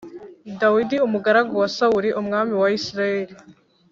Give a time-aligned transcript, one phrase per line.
[0.59, 3.33] Dawidi umugaragu wa Sawuli umwami wa Isirayeli